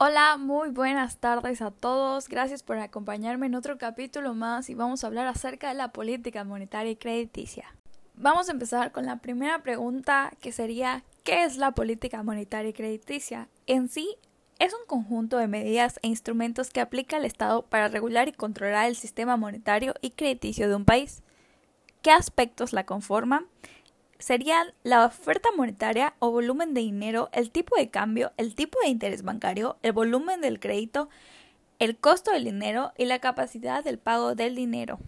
Hola, 0.00 0.36
muy 0.36 0.68
buenas 0.68 1.16
tardes 1.16 1.60
a 1.60 1.72
todos. 1.72 2.28
Gracias 2.28 2.62
por 2.62 2.78
acompañarme 2.78 3.46
en 3.46 3.56
otro 3.56 3.78
capítulo 3.78 4.32
más 4.32 4.70
y 4.70 4.74
vamos 4.74 5.02
a 5.02 5.08
hablar 5.08 5.26
acerca 5.26 5.70
de 5.70 5.74
la 5.74 5.90
política 5.90 6.44
monetaria 6.44 6.92
y 6.92 6.96
crediticia. 6.96 7.74
Vamos 8.14 8.48
a 8.48 8.52
empezar 8.52 8.92
con 8.92 9.06
la 9.06 9.16
primera 9.16 9.64
pregunta 9.64 10.30
que 10.40 10.52
sería 10.52 11.02
¿qué 11.24 11.42
es 11.42 11.56
la 11.56 11.72
política 11.72 12.22
monetaria 12.22 12.70
y 12.70 12.74
crediticia? 12.74 13.48
En 13.66 13.88
sí, 13.88 14.14
es 14.60 14.72
un 14.72 14.86
conjunto 14.86 15.36
de 15.36 15.48
medidas 15.48 15.98
e 16.02 16.06
instrumentos 16.06 16.70
que 16.70 16.80
aplica 16.80 17.16
el 17.16 17.24
Estado 17.24 17.62
para 17.62 17.88
regular 17.88 18.28
y 18.28 18.32
controlar 18.32 18.86
el 18.86 18.94
sistema 18.94 19.36
monetario 19.36 19.94
y 20.00 20.10
crediticio 20.10 20.68
de 20.68 20.76
un 20.76 20.84
país. 20.84 21.24
¿Qué 22.02 22.12
aspectos 22.12 22.72
la 22.72 22.86
conforman? 22.86 23.46
Serían 24.18 24.72
la 24.82 25.04
oferta 25.04 25.48
monetaria 25.56 26.14
o 26.18 26.30
volumen 26.30 26.74
de 26.74 26.80
dinero, 26.80 27.28
el 27.32 27.50
tipo 27.50 27.76
de 27.76 27.90
cambio, 27.90 28.32
el 28.36 28.54
tipo 28.54 28.78
de 28.80 28.88
interés 28.88 29.22
bancario, 29.22 29.76
el 29.82 29.92
volumen 29.92 30.40
del 30.40 30.60
crédito, 30.60 31.08
el 31.78 31.96
costo 31.96 32.32
del 32.32 32.44
dinero 32.44 32.92
y 32.96 33.04
la 33.04 33.20
capacidad 33.20 33.84
del 33.84 33.98
pago 33.98 34.34
del 34.34 34.54
dinero. 34.54 34.98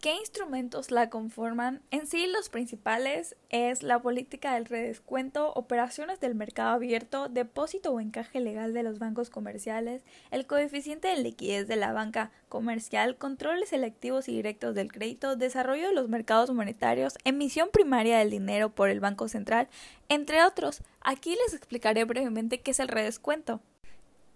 ¿Qué 0.00 0.14
instrumentos 0.14 0.90
la 0.90 1.08
conforman? 1.08 1.80
En 1.90 2.06
sí, 2.06 2.26
los 2.26 2.50
principales 2.50 3.34
es 3.48 3.82
la 3.82 4.00
política 4.00 4.54
del 4.54 4.66
redescuento, 4.66 5.52
operaciones 5.54 6.20
del 6.20 6.34
mercado 6.34 6.74
abierto, 6.74 7.28
depósito 7.28 7.92
o 7.92 8.00
encaje 8.00 8.40
legal 8.40 8.74
de 8.74 8.82
los 8.82 8.98
bancos 8.98 9.30
comerciales, 9.30 10.04
el 10.30 10.46
coeficiente 10.46 11.08
de 11.08 11.16
liquidez 11.16 11.66
de 11.66 11.76
la 11.76 11.92
banca 11.92 12.30
comercial, 12.50 13.16
controles 13.16 13.70
selectivos 13.70 14.28
y 14.28 14.36
directos 14.36 14.74
del 14.74 14.92
crédito, 14.92 15.34
desarrollo 15.34 15.88
de 15.88 15.94
los 15.94 16.10
mercados 16.10 16.52
monetarios, 16.52 17.14
emisión 17.24 17.70
primaria 17.72 18.18
del 18.18 18.30
dinero 18.30 18.68
por 18.68 18.90
el 18.90 19.00
Banco 19.00 19.28
Central, 19.28 19.68
entre 20.10 20.44
otros. 20.44 20.82
Aquí 21.00 21.30
les 21.30 21.54
explicaré 21.54 22.04
brevemente 22.04 22.60
qué 22.60 22.72
es 22.72 22.80
el 22.80 22.88
redescuento 22.88 23.60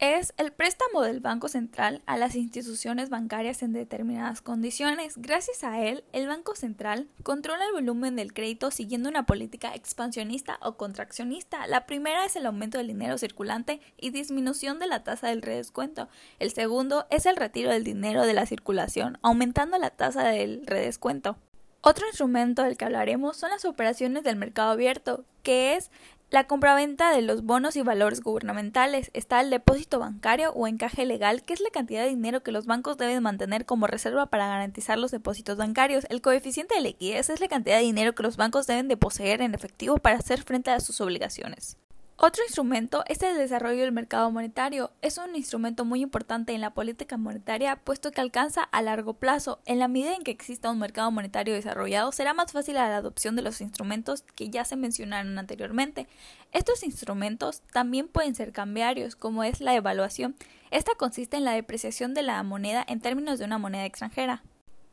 es 0.00 0.32
el 0.38 0.50
préstamo 0.50 1.02
del 1.02 1.20
Banco 1.20 1.48
Central 1.48 2.00
a 2.06 2.16
las 2.16 2.34
instituciones 2.34 3.10
bancarias 3.10 3.62
en 3.62 3.74
determinadas 3.74 4.40
condiciones. 4.40 5.18
Gracias 5.18 5.62
a 5.62 5.82
él, 5.82 6.04
el 6.14 6.26
Banco 6.26 6.54
Central 6.54 7.06
controla 7.22 7.66
el 7.66 7.72
volumen 7.72 8.16
del 8.16 8.32
crédito 8.32 8.70
siguiendo 8.70 9.10
una 9.10 9.26
política 9.26 9.74
expansionista 9.74 10.58
o 10.62 10.78
contraccionista. 10.78 11.66
La 11.66 11.84
primera 11.84 12.24
es 12.24 12.34
el 12.34 12.46
aumento 12.46 12.78
del 12.78 12.86
dinero 12.86 13.18
circulante 13.18 13.82
y 13.98 14.08
disminución 14.08 14.78
de 14.78 14.86
la 14.86 15.04
tasa 15.04 15.28
del 15.28 15.42
redescuento. 15.42 16.08
El 16.38 16.50
segundo 16.50 17.06
es 17.10 17.26
el 17.26 17.36
retiro 17.36 17.70
del 17.70 17.84
dinero 17.84 18.24
de 18.24 18.32
la 18.32 18.46
circulación, 18.46 19.18
aumentando 19.20 19.76
la 19.76 19.90
tasa 19.90 20.28
del 20.28 20.66
redescuento. 20.66 21.36
Otro 21.82 22.06
instrumento 22.06 22.62
del 22.62 22.76
que 22.76 22.86
hablaremos 22.86 23.36
son 23.36 23.50
las 23.50 23.66
operaciones 23.66 24.22
del 24.22 24.36
mercado 24.36 24.70
abierto, 24.70 25.24
que 25.42 25.76
es 25.76 25.90
la 26.30 26.46
compraventa 26.46 27.10
de 27.12 27.22
los 27.22 27.42
bonos 27.42 27.74
y 27.74 27.82
valores 27.82 28.20
gubernamentales. 28.20 29.10
Está 29.14 29.40
el 29.40 29.50
depósito 29.50 29.98
bancario 29.98 30.52
o 30.52 30.68
encaje 30.68 31.04
legal, 31.04 31.42
que 31.42 31.54
es 31.54 31.60
la 31.60 31.70
cantidad 31.70 32.04
de 32.04 32.10
dinero 32.10 32.42
que 32.42 32.52
los 32.52 32.66
bancos 32.66 32.96
deben 32.96 33.22
mantener 33.22 33.66
como 33.66 33.88
reserva 33.88 34.26
para 34.26 34.46
garantizar 34.46 34.96
los 34.96 35.10
depósitos 35.10 35.56
bancarios. 35.56 36.06
El 36.08 36.22
coeficiente 36.22 36.76
de 36.76 36.82
liquidez 36.82 37.30
es 37.30 37.40
la 37.40 37.48
cantidad 37.48 37.78
de 37.78 37.82
dinero 37.82 38.14
que 38.14 38.22
los 38.22 38.36
bancos 38.36 38.68
deben 38.68 38.86
de 38.86 38.96
poseer 38.96 39.42
en 39.42 39.54
efectivo 39.54 39.98
para 39.98 40.18
hacer 40.18 40.42
frente 40.42 40.70
a 40.70 40.78
sus 40.78 41.00
obligaciones. 41.00 41.79
Otro 42.22 42.44
instrumento 42.44 43.02
es 43.06 43.22
el 43.22 43.38
desarrollo 43.38 43.80
del 43.80 43.92
mercado 43.92 44.30
monetario. 44.30 44.90
Es 45.00 45.16
un 45.16 45.34
instrumento 45.34 45.86
muy 45.86 46.02
importante 46.02 46.52
en 46.52 46.60
la 46.60 46.74
política 46.74 47.16
monetaria 47.16 47.76
puesto 47.76 48.10
que 48.10 48.20
alcanza 48.20 48.62
a 48.62 48.82
largo 48.82 49.14
plazo. 49.14 49.58
En 49.64 49.78
la 49.78 49.88
medida 49.88 50.14
en 50.14 50.22
que 50.22 50.30
exista 50.30 50.70
un 50.70 50.78
mercado 50.78 51.10
monetario 51.10 51.54
desarrollado, 51.54 52.12
será 52.12 52.34
más 52.34 52.52
fácil 52.52 52.74
la 52.74 52.94
adopción 52.94 53.36
de 53.36 53.42
los 53.42 53.62
instrumentos 53.62 54.22
que 54.34 54.50
ya 54.50 54.66
se 54.66 54.76
mencionaron 54.76 55.38
anteriormente. 55.38 56.08
Estos 56.52 56.82
instrumentos 56.82 57.62
también 57.72 58.06
pueden 58.06 58.34
ser 58.34 58.52
cambiarios, 58.52 59.16
como 59.16 59.42
es 59.42 59.62
la 59.62 59.74
evaluación. 59.74 60.36
Esta 60.70 60.94
consiste 60.96 61.38
en 61.38 61.46
la 61.46 61.52
depreciación 61.52 62.12
de 62.12 62.22
la 62.22 62.42
moneda 62.42 62.84
en 62.86 63.00
términos 63.00 63.38
de 63.38 63.46
una 63.46 63.56
moneda 63.56 63.86
extranjera. 63.86 64.42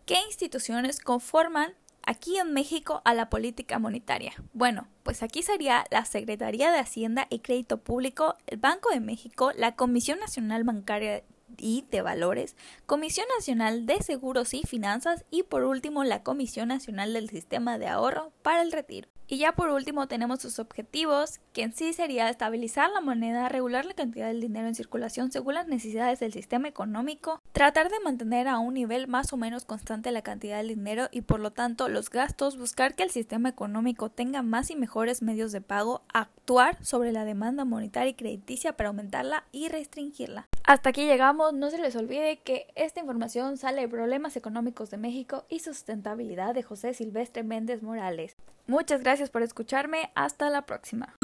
¿Qué 0.06 0.16
instituciones 0.30 1.02
conforman 1.02 1.74
aquí 2.08 2.40
en 2.40 2.54
México 2.54 3.02
a 3.06 3.14
la 3.14 3.30
política 3.30 3.78
monetaria? 3.78 4.32
Bueno, 4.54 4.88
pues 5.04 5.22
aquí 5.22 5.44
sería 5.44 5.86
la 5.92 6.06
Secretaría 6.06 6.72
de 6.72 6.80
Hacienda 6.80 7.28
y 7.30 7.40
Crédito 7.40 7.78
Público, 7.78 8.36
el 8.48 8.58
Banco 8.58 8.90
de 8.90 9.02
México, 9.02 9.52
la 9.56 9.76
Comisión 9.76 10.20
Nacional 10.20 10.64
Bancaria 10.64 11.24
y 11.58 11.86
de 11.92 12.02
Valores, 12.02 12.56
Comisión 12.86 13.28
Nacional 13.38 13.86
de 13.86 14.02
Seguros 14.02 14.54
y 14.54 14.64
Finanzas 14.64 15.26
y 15.30 15.44
por 15.44 15.64
último 15.64 16.04
la 16.04 16.24
Comisión 16.24 16.70
Nacional 16.70 17.14
del 17.14 17.30
Sistema 17.30 17.78
de 17.78 17.88
Ahorro 17.88 18.32
para 18.42 18.62
el 18.62 18.72
Retiro. 18.72 19.10
Y 19.30 19.40
ya 19.40 19.52
por 19.52 19.70
último 19.70 20.08
tenemos 20.08 20.42
sus 20.42 20.58
objetivos, 20.58 21.42
que 21.52 21.64
en 21.64 21.74
sí 21.74 21.92
sería 21.92 22.30
estabilizar 22.30 22.90
la 22.92 23.02
moneda, 23.02 23.50
regular 23.50 23.86
la 23.86 23.94
cantidad 23.94 24.28
del 24.28 24.40
dinero 24.40 24.70
en 24.70 24.76
circulación 24.76 25.34
según 25.34 25.56
las 25.56 25.68
necesidades 25.68 26.22
del 26.22 26.32
sistema 26.32 26.70
económico, 26.70 27.42
tratar 27.52 27.90
de 27.90 28.00
mantener 28.00 28.48
a 28.48 28.60
un 28.60 28.74
nivel 28.76 29.08
más 29.10 29.34
o 29.34 29.38
menos 29.38 29.66
constante 29.66 30.12
la 30.12 30.22
cantidad 30.22 30.62
de 30.62 30.70
dinero 30.70 31.10
y 31.12 31.22
por 31.22 31.42
lo 31.42 31.52
tanto 31.52 31.90
los 31.90 32.10
gastos, 32.10 32.58
buscar 32.58 32.96
que 32.96 33.04
el 33.04 33.10
sistema 33.10 33.50
económico 33.50 34.10
tenga 34.10 34.44
más 34.44 34.72
y 34.72 34.78
mejores 34.78 35.22
medios 35.22 35.52
de 35.52 35.60
pago, 35.60 36.04
actuar 36.14 36.78
sobre 36.86 37.12
la 37.12 37.26
demanda 37.26 37.66
monetaria 37.66 38.12
y 38.12 38.14
crediticia 38.14 38.78
para 38.78 38.90
aumentarla 38.90 39.44
y 39.52 39.68
restringirla. 39.68 40.48
Hasta 40.68 40.90
aquí 40.90 41.06
llegamos, 41.06 41.54
no 41.54 41.70
se 41.70 41.78
les 41.78 41.96
olvide 41.96 42.40
que 42.40 42.68
esta 42.76 43.00
información 43.00 43.56
sale 43.56 43.80
de 43.80 43.88
Problemas 43.88 44.36
Económicos 44.36 44.90
de 44.90 44.98
México 44.98 45.46
y 45.48 45.60
Sustentabilidad 45.60 46.54
de 46.54 46.62
José 46.62 46.94
Silvestre 46.94 47.42
Méndez 47.42 47.84
Morales. 47.84 48.36
Muchas 48.68 49.02
gracias 49.02 49.30
por 49.30 49.44
escucharme. 49.44 50.12
Hasta 50.14 50.50
la 50.50 50.64
próxima. 50.64 51.16